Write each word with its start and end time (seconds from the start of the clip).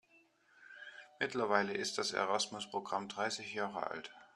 Mittlerweile 1.19 1.73
ist 1.75 1.99
das 1.99 2.11
Erasmus-Programm 2.11 3.07
dreißig 3.07 3.53
Jahre 3.53 3.85
alt. 3.91 4.11